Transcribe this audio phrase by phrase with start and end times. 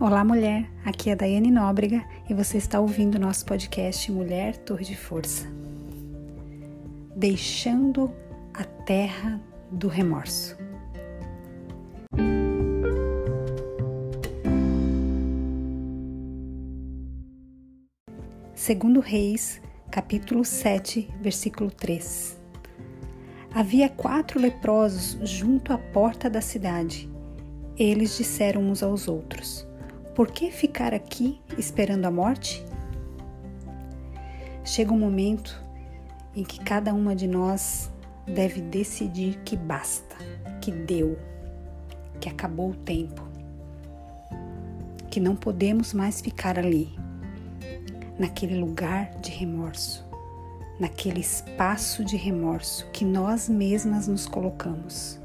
[0.00, 0.70] Olá, mulher.
[0.84, 5.44] Aqui é a Daiane Nóbrega e você está ouvindo nosso podcast Mulher Torre de Força.
[7.16, 8.08] Deixando
[8.54, 9.40] a terra
[9.72, 10.56] do remorso.
[18.54, 22.40] Segundo Reis, capítulo 7, versículo 3.
[23.52, 27.10] Havia quatro leprosos junto à porta da cidade.
[27.76, 29.67] Eles disseram uns aos outros:
[30.18, 32.66] por que ficar aqui esperando a morte?
[34.64, 35.64] Chega um momento
[36.34, 37.88] em que cada uma de nós
[38.26, 40.16] deve decidir que basta,
[40.60, 41.16] que deu,
[42.20, 43.22] que acabou o tempo,
[45.08, 46.98] que não podemos mais ficar ali,
[48.18, 50.04] naquele lugar de remorso,
[50.80, 55.20] naquele espaço de remorso que nós mesmas nos colocamos.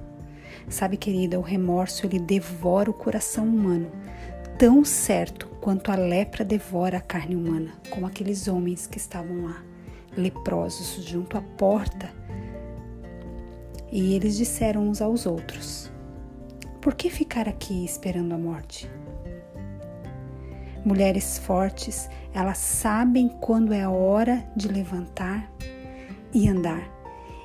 [0.70, 3.92] Sabe, querida, o remorso ele devora o coração humano
[4.58, 9.64] tão certo quanto a lepra devora a carne humana, como aqueles homens que estavam lá,
[10.16, 12.12] leprosos, junto à porta.
[13.92, 15.92] E eles disseram uns aos outros:
[16.82, 18.90] Por que ficar aqui esperando a morte?
[20.86, 25.50] Mulheres fortes, elas sabem quando é a hora de levantar
[26.34, 26.84] e andar,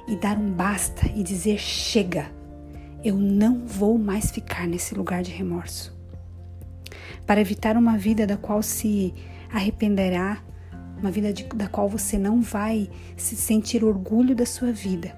[0.08, 2.30] e dar um basta e dizer: chega,
[3.04, 5.97] eu não vou mais ficar nesse lugar de remorso
[7.26, 9.14] para evitar uma vida da qual se
[9.52, 10.42] arrependerá,
[10.98, 15.16] uma vida de, da qual você não vai se sentir orgulho da sua vida.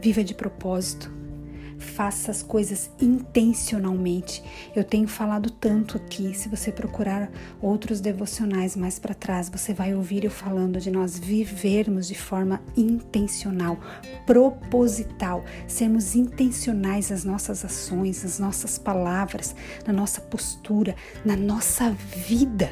[0.00, 1.12] Viva de propósito,
[1.80, 4.42] faça as coisas intencionalmente.
[4.76, 9.94] Eu tenho falado tanto aqui, se você procurar outros devocionais mais para trás, você vai
[9.94, 13.80] ouvir eu falando de nós vivermos de forma intencional,
[14.26, 22.70] proposital, sermos intencionais nas nossas ações, nas nossas palavras, na nossa postura, na nossa vida.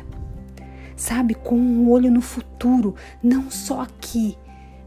[0.96, 4.36] Sabe, com um olho no futuro, não só aqui,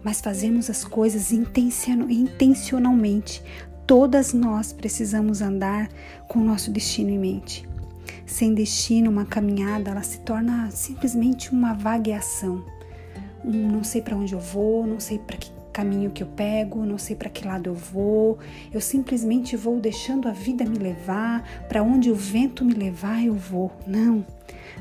[0.03, 3.41] mas fazemos as coisas intencionalmente,
[3.91, 5.89] Todas nós precisamos andar
[6.25, 7.67] com o nosso destino em mente.
[8.25, 12.63] Sem destino, uma caminhada, ela se torna simplesmente uma vagueação.
[13.43, 16.85] Um, não sei para onde eu vou, não sei para que caminho que eu pego,
[16.85, 18.39] não sei para que lado eu vou.
[18.71, 23.33] Eu simplesmente vou deixando a vida me levar, para onde o vento me levar, eu
[23.33, 23.73] vou.
[23.85, 24.25] Não,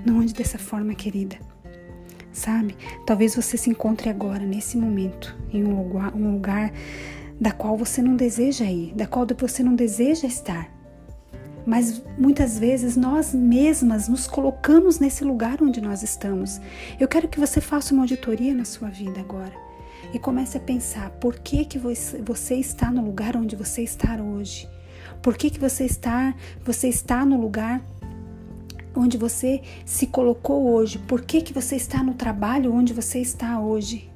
[0.06, 1.34] não ande dessa forma, querida.
[2.32, 2.76] Sabe?
[3.04, 6.72] Talvez você se encontre agora, nesse momento, em um lugar, um lugar
[7.40, 10.70] da qual você não deseja ir, da qual você não deseja estar.
[11.66, 16.60] Mas muitas vezes nós mesmas nos colocamos nesse lugar onde nós estamos.
[16.98, 19.54] Eu quero que você faça uma auditoria na sua vida agora
[20.12, 24.68] e comece a pensar por que, que você está no lugar onde você está hoje.
[25.22, 26.34] Por que, que você está,
[26.64, 27.80] você está no lugar
[28.94, 30.98] onde você se colocou hoje?
[30.98, 34.09] Por que, que você está no trabalho onde você está hoje?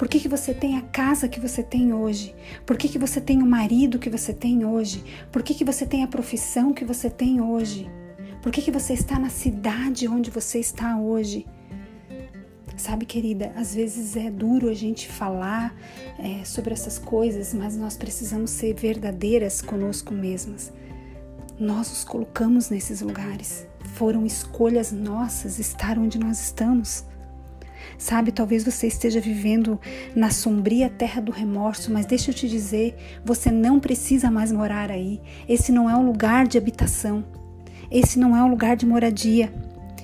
[0.00, 2.34] Por que, que você tem a casa que você tem hoje?
[2.64, 5.04] Por que, que você tem o marido que você tem hoje?
[5.30, 7.86] Por que, que você tem a profissão que você tem hoje?
[8.42, 11.46] Por que, que você está na cidade onde você está hoje?
[12.78, 15.76] Sabe, querida, às vezes é duro a gente falar
[16.18, 20.72] é, sobre essas coisas, mas nós precisamos ser verdadeiras conosco mesmas.
[21.58, 23.66] Nós nos colocamos nesses lugares.
[23.96, 27.04] Foram escolhas nossas estar onde nós estamos.
[27.98, 29.78] Sabe, talvez você esteja vivendo
[30.14, 34.90] na sombria terra do remorso, mas deixa eu te dizer, você não precisa mais morar
[34.90, 35.20] aí.
[35.48, 37.24] Esse não é um lugar de habitação.
[37.90, 39.52] Esse não é um lugar de moradia.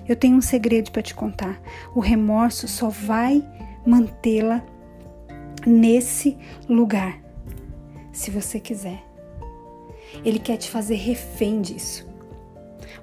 [0.09, 1.61] Eu tenho um segredo para te contar.
[1.95, 3.45] O remorso só vai
[3.85, 4.63] mantê-la
[5.67, 6.37] nesse
[6.69, 7.19] lugar,
[8.13, 9.03] se você quiser.
[10.25, 12.07] Ele quer te fazer refém disso.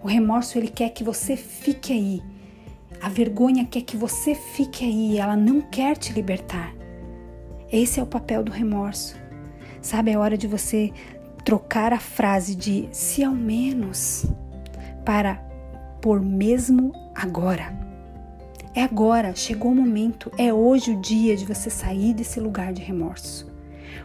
[0.01, 2.21] O remorso ele quer que você fique aí
[3.03, 6.73] a vergonha quer que você fique aí, ela não quer te libertar.
[7.69, 9.17] Esse é o papel do remorso.
[9.81, 10.89] Sabe, é hora de você
[11.43, 14.25] trocar a frase de se ao menos
[15.03, 15.35] para
[16.01, 17.77] por mesmo agora.
[18.73, 22.81] É agora, chegou o momento, é hoje o dia de você sair desse lugar de
[22.81, 23.52] remorso.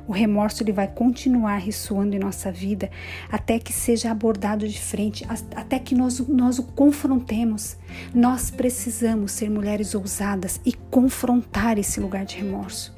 [0.06, 2.90] O remorso ele vai continuar ressoando em nossa vida
[3.30, 7.76] até que seja abordado de frente, até que nós, nós o confrontemos.
[8.14, 12.96] Nós precisamos ser mulheres ousadas e confrontar esse lugar de remorso.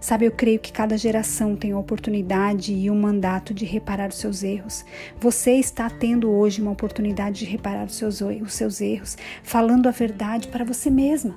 [0.00, 4.08] Sabe, eu creio que cada geração tem a oportunidade e o um mandato de reparar
[4.08, 4.84] os seus erros.
[5.20, 9.92] Você está tendo hoje uma oportunidade de reparar os seus, os seus erros, falando a
[9.92, 11.36] verdade para você mesma.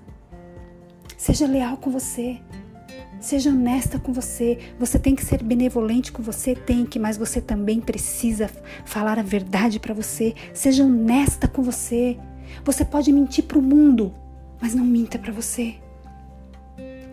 [1.18, 2.40] Seja leal com você.
[3.20, 4.58] Seja honesta com você.
[4.80, 8.50] Você tem que ser benevolente com você, tem que, mas você também precisa
[8.86, 10.34] falar a verdade para você.
[10.54, 12.18] Seja honesta com você.
[12.64, 14.14] Você pode mentir para o mundo,
[14.62, 15.76] mas não minta para você.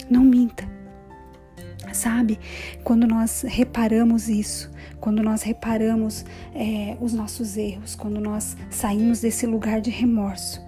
[0.08, 0.64] Não minta.
[1.92, 2.38] Sabe?
[2.84, 6.24] Quando nós reparamos isso, quando nós reparamos
[6.54, 10.65] é, os nossos erros, quando nós saímos desse lugar de remorso,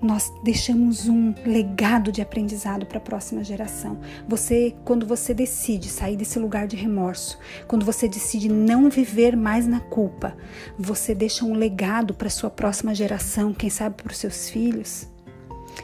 [0.00, 3.98] nós deixamos um legado de aprendizado para a próxima geração.
[4.28, 9.66] Você, quando você decide sair desse lugar de remorso, quando você decide não viver mais
[9.66, 10.36] na culpa,
[10.78, 15.08] você deixa um legado para sua próxima geração, quem sabe para os seus filhos.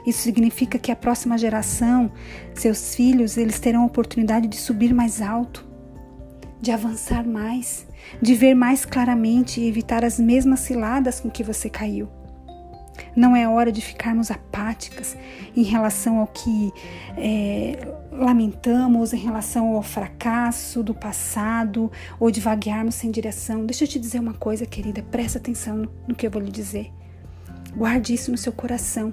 [0.07, 2.11] Isso significa que a próxima geração,
[2.55, 5.67] seus filhos, eles terão a oportunidade de subir mais alto,
[6.61, 7.87] de avançar mais,
[8.21, 12.09] de ver mais claramente e evitar as mesmas ciladas com que você caiu.
[13.17, 15.17] Não é hora de ficarmos apáticas
[15.57, 16.73] em relação ao que
[17.17, 17.79] é,
[18.11, 23.65] lamentamos, em relação ao fracasso do passado ou de vaguearmos sem direção.
[23.65, 26.93] Deixa eu te dizer uma coisa, querida, presta atenção no, que eu vou lhe dizer.
[27.77, 29.13] Guarde isso no seu coração.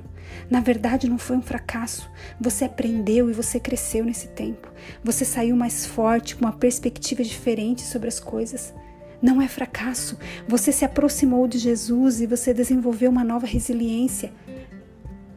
[0.49, 2.09] Na verdade, não foi um fracasso.
[2.39, 4.71] Você aprendeu e você cresceu nesse tempo.
[5.03, 8.73] Você saiu mais forte, com uma perspectiva diferente sobre as coisas.
[9.21, 10.17] Não é fracasso.
[10.47, 14.33] Você se aproximou de Jesus e você desenvolveu uma nova resiliência.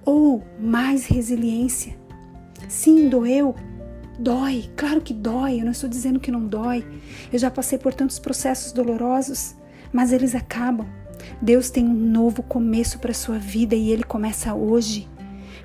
[0.04, 1.94] Ou mais resiliência.
[2.68, 3.54] Sim, doeu.
[4.18, 5.60] Dói, claro que dói.
[5.60, 6.86] Eu não estou dizendo que não dói.
[7.32, 9.54] Eu já passei por tantos processos dolorosos,
[9.92, 10.86] mas eles acabam.
[11.40, 15.08] Deus tem um novo começo para sua vida e ele começa hoje.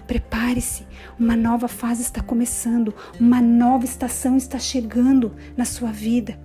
[0.07, 0.88] Prepare-se,
[1.19, 6.39] uma nova fase está começando, uma nova estação está chegando na sua vida.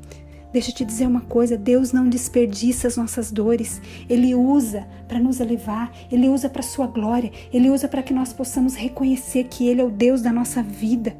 [0.54, 3.82] Deixa eu te dizer uma coisa: Deus não desperdiça as nossas dores.
[4.08, 8.32] Ele usa para nos elevar, Ele usa para Sua glória, Ele usa para que nós
[8.32, 11.16] possamos reconhecer que Ele é o Deus da nossa vida,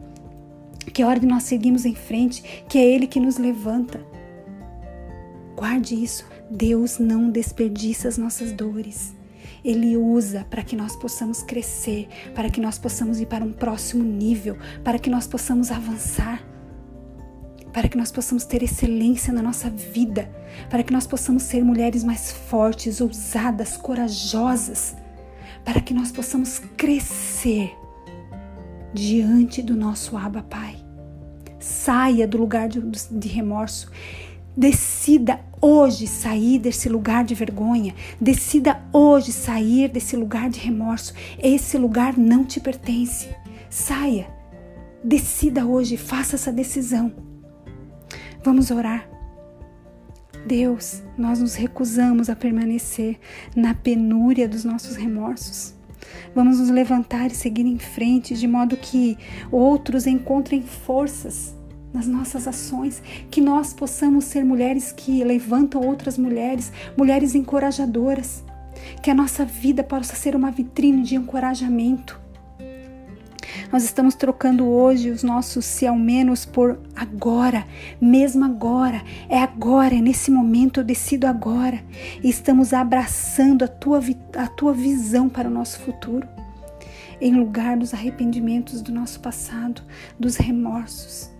[0.93, 4.01] que é hora de nós seguirmos em frente, que é Ele que nos levanta.
[5.57, 6.25] Guarde isso.
[6.49, 9.17] Deus não desperdiça as nossas dores.
[9.65, 14.05] Ele usa para que nós possamos crescer, para que nós possamos ir para um próximo
[14.05, 16.41] nível, para que nós possamos avançar,
[17.75, 20.31] para que nós possamos ter excelência na nossa vida,
[20.71, 24.97] para que nós possamos ser mulheres mais fortes, ousadas, corajosas,
[25.63, 27.71] para que nós possamos crescer
[28.95, 30.77] diante do nosso Abba Pai.
[31.59, 33.91] Saia do lugar de, de remorso
[34.57, 37.93] Decida hoje sair desse lugar de vergonha.
[38.21, 41.13] Decida hoje sair desse lugar de remorso.
[41.43, 43.29] Esse lugar não te pertence.
[43.69, 44.29] Saia.
[45.03, 47.34] Decida hoje, faça essa decisão.
[48.45, 49.09] Vamos orar.
[50.47, 53.19] Deus, nós nos recusamos a permanecer
[53.57, 55.73] na penúria dos nossos remorsos.
[56.35, 59.17] Vamos nos levantar e seguir em frente de modo que
[59.51, 61.55] outros encontrem forças
[61.91, 68.45] nas nossas ações, que nós possamos ser mulheres que levantam outras mulheres, mulheres encorajadoras,
[69.03, 72.24] que a nossa vida possa ser uma vitrine de encorajamento.
[73.75, 77.65] Nós estamos trocando hoje os nossos se ao menos por agora,
[78.01, 81.83] mesmo agora, é agora, é nesse momento, eu decido agora.
[82.23, 84.01] E estamos abraçando a tua,
[84.37, 86.25] a tua visão para o nosso futuro,
[87.21, 89.83] em lugar dos arrependimentos do nosso passado,
[90.17, 91.34] dos remorsos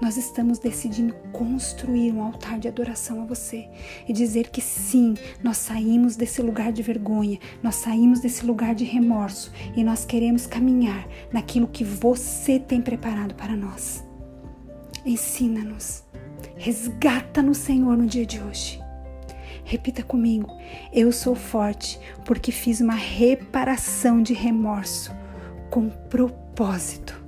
[0.00, 3.68] nós estamos decidindo construir um altar de adoração a você
[4.06, 8.84] e dizer que sim, nós saímos desse lugar de vergonha, nós saímos desse lugar de
[8.84, 14.04] remorso e nós queremos caminhar naquilo que você tem preparado para nós.
[15.04, 16.04] Ensina-nos,
[16.56, 18.80] resgata no Senhor no dia de hoje.
[19.64, 20.56] Repita comigo:
[20.92, 25.14] Eu sou forte porque fiz uma reparação de remorso
[25.70, 27.27] com propósito.